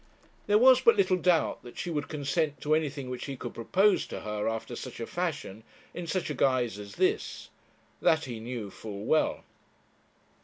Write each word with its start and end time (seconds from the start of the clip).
There 0.47 0.57
was 0.57 0.81
but 0.81 0.95
little 0.97 1.15
doubt 1.17 1.61
that 1.61 1.77
she 1.77 1.91
would 1.91 2.07
consent 2.07 2.59
to 2.61 2.73
anything 2.73 3.07
which 3.07 3.25
he 3.25 3.37
could 3.37 3.53
propose 3.53 4.07
to 4.07 4.21
her 4.21 4.47
after 4.49 4.75
such 4.75 4.99
a 4.99 5.05
fashion, 5.05 5.63
in 5.93 6.07
such 6.07 6.31
a 6.31 6.33
guise 6.33 6.79
as 6.79 6.95
this; 6.95 7.49
that 8.01 8.25
he 8.25 8.39
knew 8.39 8.71
full 8.71 9.05
well. 9.05 9.43